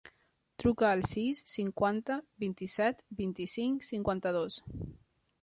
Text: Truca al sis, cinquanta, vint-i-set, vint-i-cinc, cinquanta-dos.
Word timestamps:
Truca 0.61 0.87
al 0.93 1.03
sis, 1.09 1.41
cinquanta, 1.51 2.17
vint-i-set, 2.45 3.05
vint-i-cinc, 3.21 3.87
cinquanta-dos. 3.91 4.61